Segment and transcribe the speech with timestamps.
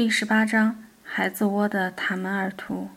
[0.00, 2.88] 第十八章孩子窝的塔门尔图。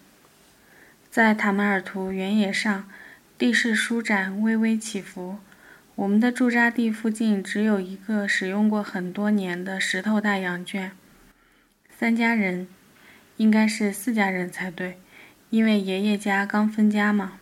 [1.10, 2.90] 在塔门尔图原野上，
[3.37, 5.39] 地势舒展，微微起伏。
[5.96, 10.94] 我们的驻扎地附近只有一个使用过很多年的石头大羊圈。
[11.89, 12.70] 三家人，
[13.35, 14.97] 应该是四家人才对，
[15.49, 17.33] 因为爷爷家刚分家嘛。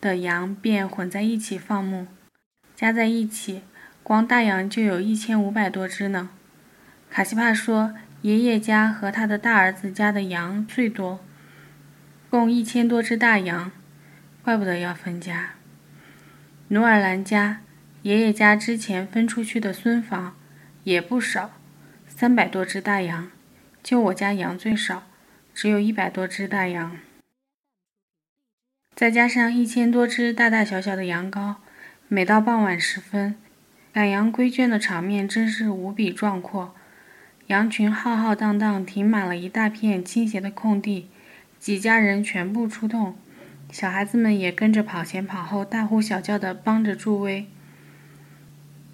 [0.00, 2.08] 的羊便混在一起放牧，
[2.74, 3.62] 加在一起，
[4.02, 6.30] 光大羊就有一千五百多只呢。
[7.08, 7.94] 卡西帕说。
[8.26, 11.24] 爷爷家和他的大儿子家的羊最多，
[12.28, 13.70] 共一千多只大羊，
[14.42, 15.50] 怪不得要分家。
[16.70, 17.60] 努尔兰家
[18.02, 20.36] 爷爷家之前分出去的孙房
[20.82, 21.52] 也不少，
[22.08, 23.30] 三百多只大羊，
[23.80, 25.04] 就我家羊最少，
[25.54, 26.96] 只有一百多只大羊，
[28.96, 31.54] 再加上一千多只大大小小的羊羔，
[32.08, 33.36] 每到傍晚时分，
[33.92, 36.74] 赶羊归圈的场面真是无比壮阔。
[37.48, 41.06] 羊群浩浩荡荡停满了一大片倾斜的空地，
[41.60, 43.14] 几家人全部出动，
[43.70, 47.46] 小孩子们也跟着跑前跑后，大呼小叫地帮着助威。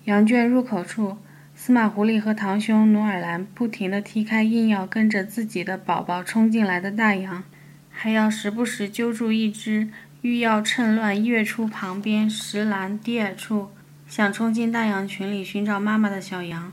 [0.04, 1.16] 羊圈入口处，
[1.54, 7.44] 司马狐狸和堂兄努尔兰不停地踢开硬要跟着自己的宝宝冲进来的大羊，
[7.90, 9.88] 还要时不时揪住一只
[10.20, 13.70] 欲要趁乱跃出旁边石栏低矮处，
[14.06, 16.70] 想冲进大羊群里寻找妈妈的小羊。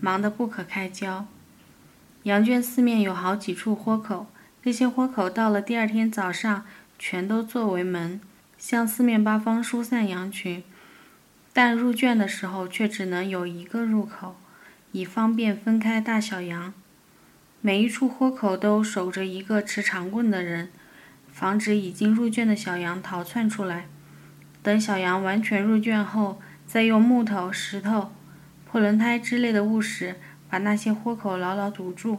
[0.00, 1.26] 忙得不可开交。
[2.24, 4.26] 羊圈四面有好几处豁口，
[4.62, 6.64] 这些豁口到了第二天早上，
[6.98, 8.20] 全都作为门，
[8.58, 10.62] 向四面八方疏散羊群。
[11.52, 14.36] 但入圈的时候却只能有一个入口，
[14.92, 16.74] 以方便分开大小羊。
[17.60, 20.68] 每一处豁口都守着一个持长棍的人，
[21.32, 23.86] 防止已经入圈的小羊逃窜出来。
[24.62, 28.12] 等小羊完全入圈后，再用木头、石头。
[28.68, 30.16] 破轮胎之类的物实
[30.50, 32.18] 把那些豁口牢牢堵住，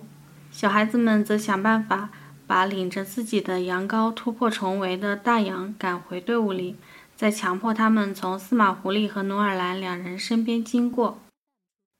[0.49, 2.09] 小孩子们则想办法
[2.47, 6.77] 把领着自己的羊羔突破重围的大羊赶回队伍里，
[7.15, 11.19] 再强迫他们从司马狐狸和努尔兰两人身边经过。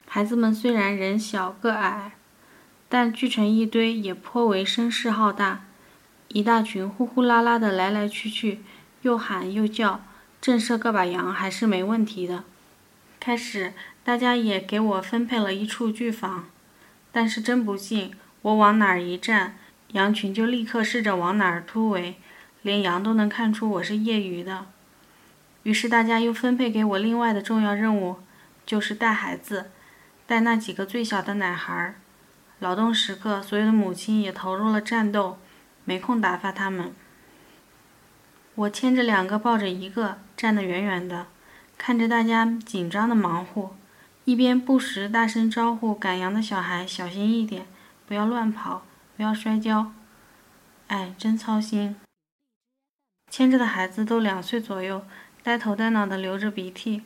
[0.08, 2.14] 孩子们虽然人小个矮，
[2.88, 5.66] 但聚成一堆也颇为声势浩大，
[6.30, 8.62] 一大群呼呼啦啦的来来去去，
[9.02, 10.02] 又喊又叫，
[10.40, 12.46] 震慑个把羊还是没问题的。
[13.20, 13.74] 开始。
[14.08, 16.46] 大家也给我分配了一处聚房，
[17.12, 19.58] 但是真不幸，我往哪儿一站，
[19.90, 22.16] 羊群就立刻试着往哪儿突围，
[22.62, 24.68] 连羊都能看出我是业余的。
[25.64, 28.20] 于是大家又分配给我另外的重要任务，
[28.66, 29.72] 就是带孩子，
[30.26, 31.96] 带那几个最小的奶孩儿。
[32.60, 35.38] 劳动时刻，所有的母亲也投入了战斗，
[35.84, 36.96] 没空打发他们。
[38.56, 41.28] 我牵着两个，抱着一个，站得远远的，
[41.78, 43.76] 看着大家紧张的忙活。
[44.28, 47.66] 一边不时大声招呼赶羊的小孩小心一点，
[48.06, 49.94] 不要乱跑，不要摔跤。
[50.88, 51.96] 哎，真操心。
[53.32, 55.06] 牵着的孩子都两岁左右，
[55.42, 57.04] 呆头呆脑的流着鼻涕，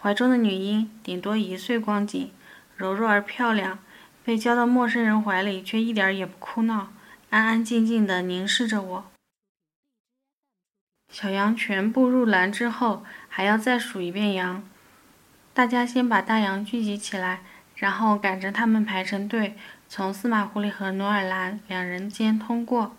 [0.00, 2.32] 怀中的女婴顶多一岁光景，
[2.76, 3.78] 柔弱而漂亮，
[4.24, 6.92] 被交到陌生人怀里却一点也不哭闹，
[7.30, 9.04] 安安静静的凝视着我。
[11.08, 14.68] 小羊全部入栏之后，还要再数一遍羊。
[15.54, 17.38] 大家先把大羊聚集起来，
[17.76, 19.56] 然后赶着他们排成队，
[19.88, 22.96] 从司马狐狸和努尔兰两人间通过。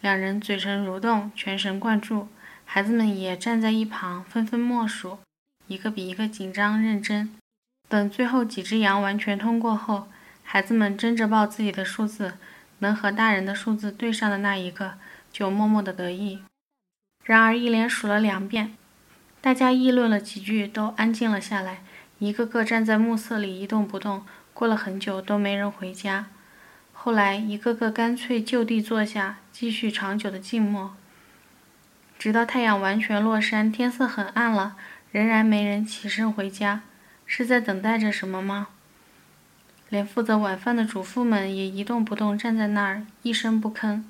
[0.00, 2.28] 两人嘴唇蠕动，全神贯注，
[2.64, 5.18] 孩子们也站在一旁，纷纷默数，
[5.66, 7.36] 一个比一个紧张认真。
[7.86, 10.08] 等最后几只羊完全通过后，
[10.42, 12.38] 孩子们争着报自己的数字，
[12.78, 14.94] 能和大人的数字对上的那一个，
[15.30, 16.40] 就默默的得意。
[17.26, 18.74] 然而一连数了两遍，
[19.42, 21.82] 大家议论了几句，都安静了下来。
[22.20, 26.26] 一个个站在暮色里一动不动，过了很久都没人回家。
[26.92, 30.94] 后来，一个个干脆就地坐下，继续长久的静默，
[32.18, 34.76] 直到太阳完全落山，天色很暗了，
[35.10, 36.82] 仍然没人起身回家。
[37.24, 38.68] 是在等待着什么吗？
[39.88, 44.02] 连负责晚饭的主妇们也一动不动站在那儿，一声不吭。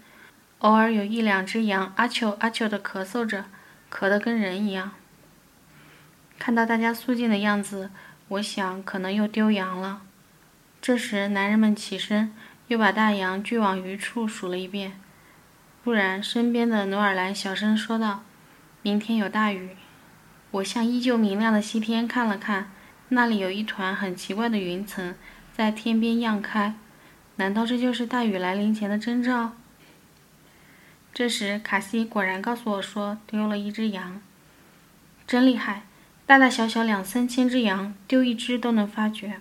[0.59, 3.45] 偶尔有一两只羊阿丘阿丘地咳嗽着，
[3.89, 4.91] 咳得跟人一样。
[6.41, 7.91] 看到大家肃静的样子，
[8.29, 10.01] 我想可能又丢羊了。
[10.81, 12.35] 这时，男人们起身，
[12.69, 14.99] 又把大羊聚往一处数了一遍。
[15.85, 18.23] 突然，身边的努尔兰小声说道
[18.81, 19.77] ：“明天有大雨。”
[20.53, 22.73] 我向依旧明亮的西天看了看，
[23.11, 25.15] 那里有一团很奇怪的云层
[25.55, 26.75] 在天边漾开。
[27.37, 29.53] 难道这就是大雨来临前的征兆？
[31.13, 34.23] 这时，卡西果然告诉我说丢了一只羊，
[35.27, 35.83] 真厉害！
[36.31, 39.41] 大大小小两三千只羊，丢一只都能发觉。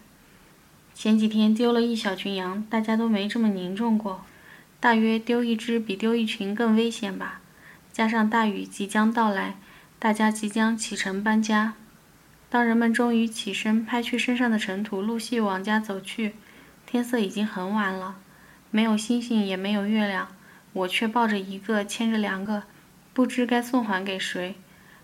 [0.95, 4.25] 前几天丢了一小群羊，大家都没这么凝重过。
[4.79, 7.41] 大约丢一只比丢一群更危险吧。
[7.91, 9.57] 加上大雨即将到来，
[9.99, 11.75] 大家即将启程搬家。
[12.49, 16.33] 当人们终于起身，拍去身上的尘土，陆续往家走去，
[16.87, 18.15] 天色已经很晚了，
[18.71, 20.29] 没有星星，也没有月亮，
[20.73, 22.63] 我却抱着一个，牵着两个，
[23.13, 24.55] 不知该送还给谁，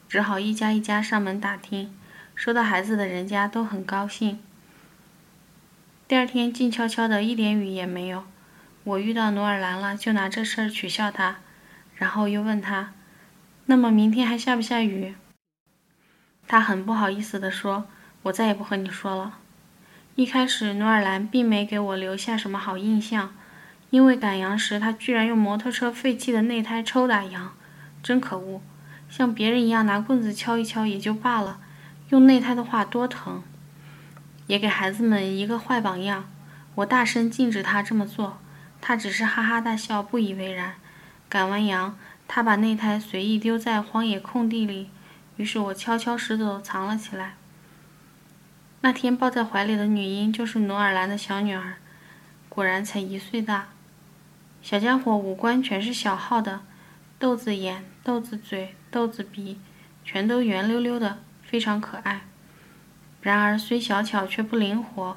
[0.07, 1.95] 只好一家一家上门打听。
[2.35, 4.39] 收到孩子的人家都很高兴。
[6.05, 8.25] 第二天静悄悄的，一点雨也没有。
[8.83, 11.37] 我遇到努尔兰了，就拿这事儿取笑他，
[11.95, 12.93] 然后又问他
[13.67, 15.15] ：“那么明天还下不下雨？”
[16.45, 17.87] 他很不好意思地说
[18.23, 19.39] ：“我再也不和你说了。”
[20.15, 23.33] 一开始努尔兰并没给我留下什么好印象，
[23.89, 27.55] 因为赶羊时他居然用摩托车废弃的内胎抽打羊，
[28.03, 28.61] 真可恶！
[29.15, 31.61] 像别人一样拿棍子敲一敲也就罢了。
[32.09, 33.41] 用内胎的话多疼，
[34.47, 36.25] 也给孩子们一个坏榜样。
[36.75, 38.39] 我大声禁止他这么做，
[38.81, 40.73] 他只是哈哈大笑，不以为然。
[41.29, 41.97] 赶完羊，
[42.27, 44.89] 他把内胎随意丢在荒野空地里，
[45.37, 47.35] 于是我悄悄拾走藏了起来。
[48.81, 51.75] 那天抱在怀里的女婴就是努尔兰的小女儿，
[52.49, 53.69] 果然才一岁大。
[54.61, 56.59] 小家伙五官全是小号的，
[57.17, 59.59] 豆子眼、豆子嘴、豆子鼻，
[60.03, 61.19] 全都圆溜溜的。
[61.47, 62.21] 非常可爱，
[63.21, 65.15] 然而虽小巧却不灵活。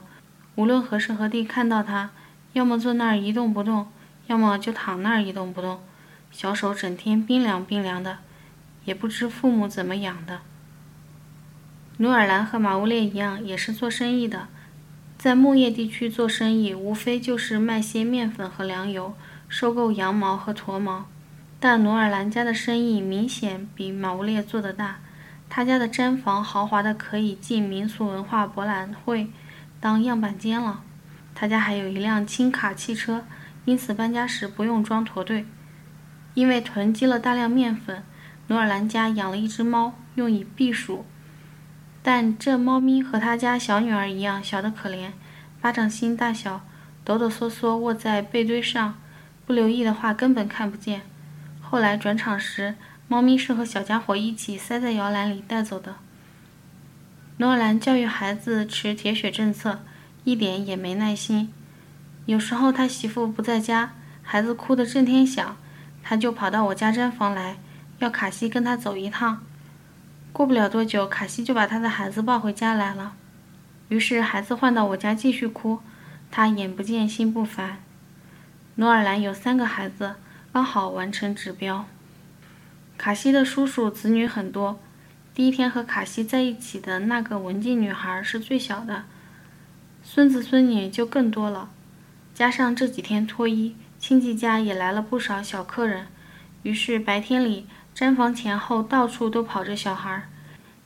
[0.56, 2.10] 无论何时何地看到它，
[2.52, 3.88] 要么坐那儿一动不动，
[4.26, 5.80] 要么就躺那儿一动不动。
[6.30, 8.18] 小手整天冰凉冰凉的，
[8.84, 10.42] 也不知父母怎么养的。
[11.96, 14.48] 努尔兰和马乌列一样，也是做生意的，
[15.16, 19.14] 在牧业地区做生意，无非就是卖些面粉和粮油，
[19.48, 21.06] 收购羊毛和驼毛。
[21.60, 24.98] 但努尔兰家的生意明显比马乌列做得大。
[25.50, 29.30] 他家的毡房豪华的可以进民俗文化博览会
[29.80, 30.82] 当样板间了。
[31.34, 33.24] 他家还有一辆轻卡汽车，
[33.64, 35.46] 因此搬家时不用装驼队。
[36.34, 38.04] 因为囤积了大量面粉，
[38.48, 41.04] 努尔兰家养了一只猫，用以避暑。
[42.02, 45.10] 但这猫咪和他家小女儿一样小得可怜，
[45.60, 46.60] 巴掌心大小，
[47.04, 48.94] 抖抖嗦嗦卧在被堆上，
[49.46, 51.02] 不留意的话根本看不见。
[51.68, 52.76] 后来转场时。
[53.10, 55.94] 猫咪是和小家伙一起塞在摇篮里带走的。
[57.38, 59.80] 诺兰教育孩子持铁血政策，
[60.24, 61.50] 一点也没耐心。
[62.26, 65.56] 有时候他媳妇不在家，孩子哭得震天响，
[66.02, 67.56] 他就跑到我家毡房来，
[68.00, 69.42] 要卡西跟他走一趟。
[70.30, 73.14] 过不了多久，卡西就把他的孩子抱回家来了。
[73.88, 75.80] 于是孩子换到我家继续哭，
[76.30, 77.78] 他眼不见心不烦。
[78.74, 80.16] 努尔兰有三个孩子，
[80.58, 81.86] 刚好完成指标。
[82.96, 84.80] 卡西的叔叔子女很多，
[85.32, 89.04] 第一天和卡西在一起的那个文静女孩是最小的，
[90.02, 91.70] 孙子孙女就更多了。
[92.34, 96.08] 加上这几天脱衣，亲戚家也来了不少小客人，
[96.64, 100.24] 于是白天里毡房前后到处都跑着小孩，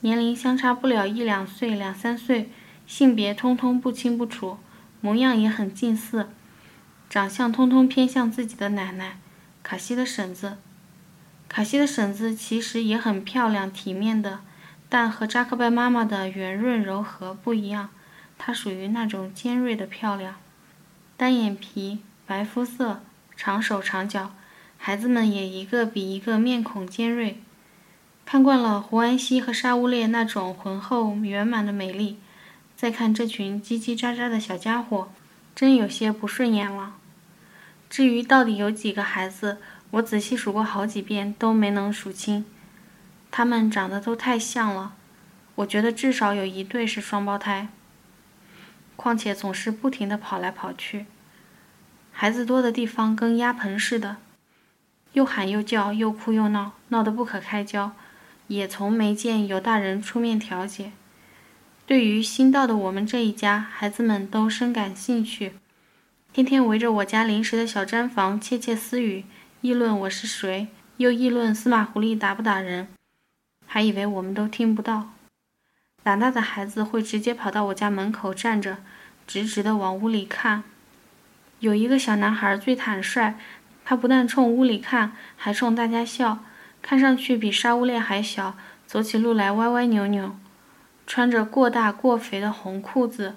[0.01, 2.51] 年龄相差不了一两岁、两三岁，
[2.87, 4.59] 性别通通不清不楚，
[5.01, 6.29] 模样也很近似，
[7.09, 9.17] 长相通通偏向自己的奶奶，
[9.63, 10.59] 卡西的婶子。
[11.49, 14.41] 卡西的婶子其实也很漂亮、体面的，
[14.89, 17.91] 但和扎克拜妈妈的圆润柔和不一样。
[18.39, 20.37] 她属于那种尖锐的漂亮，
[21.17, 23.03] 单眼皮、白肤色、
[23.37, 24.35] 长手长脚，
[24.79, 27.41] 孩子们也一个比一个面孔尖锐。
[28.25, 32.19] 看惯了胡安西和沙乌列那种浑厚圆满的美丽，
[32.75, 35.13] 再看这群叽叽喳喳的小家伙，
[35.55, 36.95] 真有些不顺眼了。
[37.93, 39.59] 至于到底有几个孩子？
[39.91, 42.47] 我仔细数过好几遍，都没能数清。
[43.31, 44.95] 他们长得都太像了，
[45.57, 47.69] 我觉得至少有一对是双胞胎。
[48.97, 51.05] 况且总是不停地跑来跑去，
[52.11, 54.17] 孩子多的地方跟鸭棚似的，
[55.13, 57.93] 又喊又叫，又哭又闹，闹得不可开交，
[58.47, 60.93] 也从没见有大人出面调解。
[61.85, 65.53] 对于新到的我们这一家，孩子们都深感兴趣，
[66.33, 69.27] 天天围着我家临时的小毡房窃窃私语。
[69.61, 72.89] 议论我是谁，又议论司马狐狸打不打人，
[73.67, 75.11] 还以为我们都听不到。
[76.03, 78.79] 胆大的孩子会直接跑到我家门口站着，
[79.27, 80.65] 直直地往屋里看。
[81.59, 83.35] 有一个小男孩最坦率，
[83.85, 86.39] 他不但冲屋里看，还冲大家笑，
[86.81, 90.35] 看上去比沙乌列还小，走起路来歪歪扭扭，
[91.07, 93.35] 穿着过大过肥的红裤子。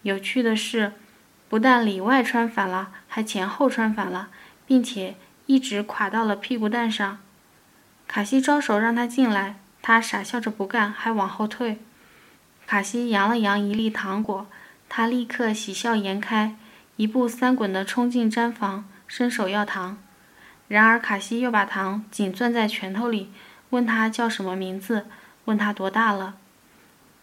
[0.00, 0.94] 有趣的是，
[1.48, 4.28] 不但里外穿反了，还前后穿反了，
[4.66, 5.16] 并且。
[5.50, 7.20] 一直垮到了屁股蛋上，
[8.06, 11.78] 卡西招手让他进来，他傻笑着不干，还往后退。
[12.66, 14.46] 卡西扬了扬一粒糖果，
[14.90, 16.54] 他立刻喜笑颜开，
[16.96, 19.96] 一步三滚地冲进毡房，伸手要糖。
[20.68, 23.32] 然而卡西又把糖紧攥在拳头里，
[23.70, 25.06] 问他叫什么名字，
[25.46, 26.34] 问他多大了。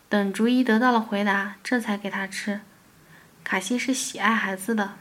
[0.09, 2.61] 等逐一得到了回答，这才给他吃。
[3.45, 4.93] 卡西是喜爱孩子的，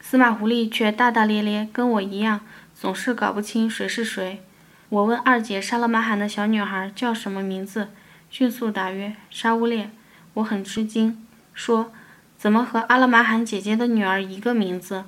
[0.00, 2.42] 司马狐狸却大大咧咧，跟我一样，
[2.72, 4.44] 总是搞不清谁是谁。
[4.88, 7.88] 我问二姐沙勒马罕的小女孩叫什么名字，
[8.30, 9.90] 迅速答曰：“沙乌列。”
[10.34, 11.92] 我很吃惊，说
[12.38, 15.06] ：“怎么和阿勒玛罕姐姐的女儿一个名字？”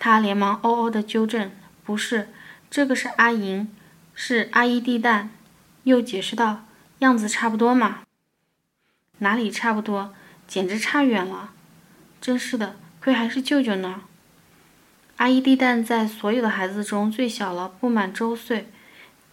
[0.00, 1.52] 她连忙哦哦地纠正
[1.84, 2.30] ：“不是，
[2.68, 3.72] 这个是阿银，
[4.12, 5.28] 是阿依蒂旦。”
[5.84, 6.64] 又解释道
[6.98, 8.00] ：“样子差不多嘛。”
[9.20, 10.12] 哪里差不多，
[10.46, 11.52] 简直差远了！
[12.20, 14.02] 真是的，亏还是舅舅呢。
[15.16, 18.68] 阿姨地蛋在所有的孩子中最小了，不满周岁，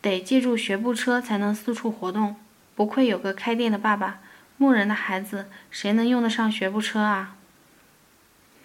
[0.01, 2.36] 得借助学步车才能四处活动。
[2.75, 4.20] 不愧有个开店的爸爸。
[4.60, 7.36] 牧人的孩子，谁能用得上学步车啊？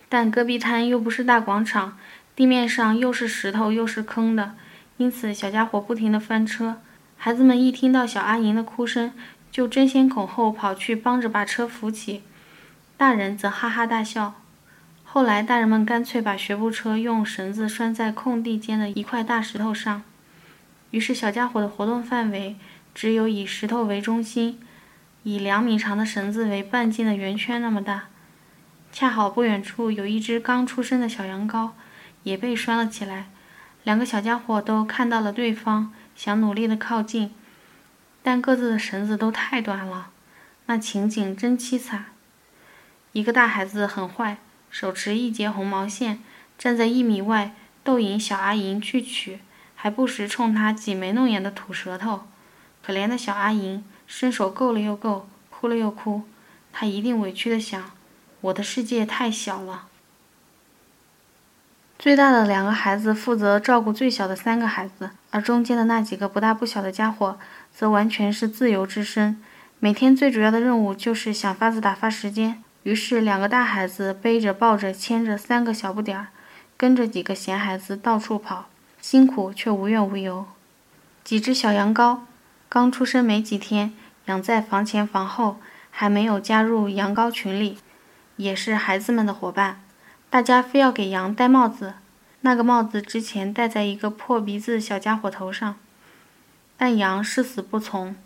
[0.08, 1.98] 但戈壁滩又不是大广场，
[2.34, 4.54] 地面上又是石头又是坑的，
[4.96, 6.80] 因此小家伙不停地翻车。
[7.18, 9.12] 孩子们一听到小阿银的哭声，
[9.52, 12.22] 就争先恐后跑去帮着把车扶起，
[12.96, 14.34] 大人则哈哈大笑。
[15.04, 20.02] 后来，大人们干脆把学步车用绳子拴在空地间的一块大石头上，
[20.90, 22.56] 于是小家伙的活动范围
[22.94, 24.58] 只有以石头为中心。
[25.24, 28.04] 以两米长的绳子为半径的圆圈那么大，
[28.90, 31.72] 恰好不远处有一只刚出生的小羊羔，
[32.22, 33.26] 也被拴了起来。
[33.84, 37.30] 两个小家伙都看到了对方，想努力的靠近，
[38.22, 40.10] 但各自的绳子都太短了，
[40.66, 42.06] 那情景真凄惨。
[43.12, 44.38] 一个大孩子很坏，
[44.70, 46.22] 手持一截红毛线，
[46.56, 49.40] 站在一米外逗引小阿银去取，
[49.74, 52.26] 还不时冲他挤眉弄眼的吐舌头。
[52.82, 53.84] 可怜的小阿银。
[54.04, 56.24] 伸手够了又够，哭了又哭，
[56.70, 57.92] 他一定委屈的想：
[58.42, 59.86] 我的世界太小了。
[62.02, 67.38] 最大的两个孩子负责照顾最小的三个孩子，而中间的那几个不大不小的家伙，
[67.72, 69.40] 则完全是自由之身，
[69.78, 72.60] 每天最主要的任务就是想法子打发时间。
[72.82, 76.26] 于是，两个大孩子背着、抱着、牵着三个小不点儿，
[76.76, 78.66] 跟着几个闲孩子到处跑，
[79.00, 80.44] 辛苦却无怨无尤。
[81.22, 82.18] 几只小羊羔
[82.68, 83.92] 刚出生没几天。
[84.26, 85.58] 养在房前房后，
[85.92, 87.78] 还没有加入羊羔群里，
[88.34, 89.80] 也是孩子们的伙伴。
[90.32, 91.92] 大家非要给羊戴帽子，
[92.40, 95.76] 那个帽子之前戴在一个破鼻子小家伙头上，
[96.78, 98.16] 但羊誓死不从。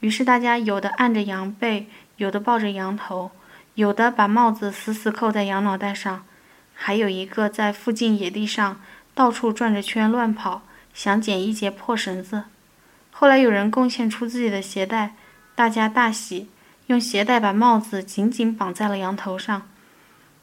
[0.00, 3.30] 于是大家有的按着羊背，有的抱着羊头，
[3.76, 6.26] 有的把帽子死死扣在羊脑袋上，
[6.74, 8.82] 还有一个在附近野地上
[9.14, 10.60] 到处转着圈乱跑，
[10.92, 12.44] 想捡一截破绳子。
[13.10, 15.14] 后来有人贡献出自己的鞋带，
[15.54, 16.50] 大家大喜，
[16.88, 19.62] 用鞋带把帽子紧紧绑在了羊头上。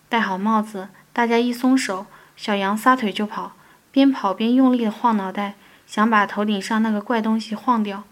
[0.10, 3.54] 戴好帽子，大家一松手，小羊撒腿就跑，
[3.92, 5.54] 边跑边用力地晃脑袋，
[5.86, 8.04] 想把头顶上那个怪东西晃掉。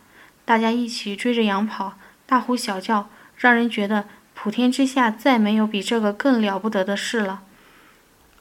[0.46, 1.94] 大家一起追着羊跑，
[2.26, 7.42] 大呼小叫，让人觉得普天之下再没有比这个更了不得的事了。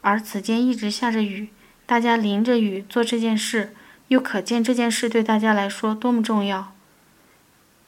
[0.03, 1.49] 而此间一直下着雨，
[1.87, 3.75] 大家淋着雨做这件事。
[4.09, 6.73] 又可见这件事对大家来说多么重要。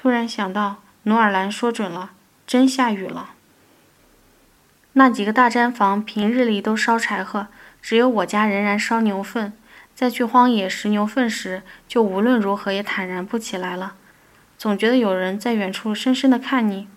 [0.00, 2.10] 突然想到，努尔兰说准了，
[2.44, 3.30] 真下雨了。
[4.98, 7.46] 那几个大毡房平日里都烧柴禾，
[7.80, 9.52] 只有我家仍然烧牛粪。
[9.94, 13.94] 在去荒野拾牛粪时，就无论如何也坦然不起来了，
[14.58, 16.88] 总觉得有人在远处深深地看你。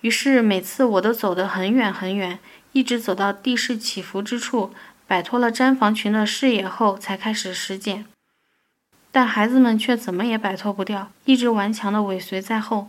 [0.00, 2.40] 于是每次我都走得很远很远，
[2.72, 4.74] 一直走到地势起伏之处，
[5.06, 8.06] 摆脱了毡房群的视野后，才开始拾捡。
[9.12, 12.88] 但孩子们却怎么也摆脱不掉，一直顽强地尾随在后。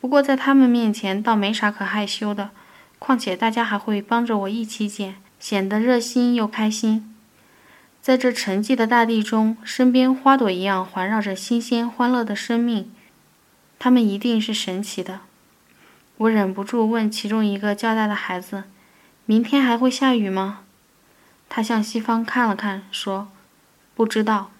[0.00, 2.50] 不过在他们面前倒没啥可害羞的，
[2.98, 7.14] 况且大家还会帮着我一起捡，显得热心又开心。
[8.00, 12.92] 在这沉寂的大地中，身边花朵一样环绕着新鲜欢乐的生命，
[13.78, 15.20] 他们一定是神奇的。
[16.18, 18.64] 我忍不住问其中一个较大的孩子
[19.26, 20.60] ：“明天还会下雨吗？”
[21.48, 23.28] 他向西方看了看，说
[23.94, 24.50] ：“不知道。”